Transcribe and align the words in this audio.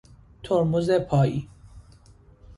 ترمز 0.43 0.89
پایی 0.91 1.49